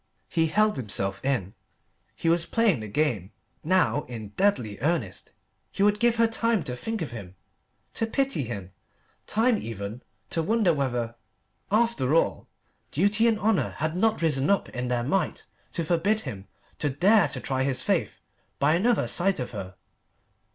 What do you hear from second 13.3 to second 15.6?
honour had not risen up in their might